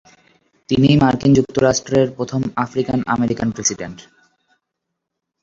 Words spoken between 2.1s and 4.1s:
প্রথম African-American president.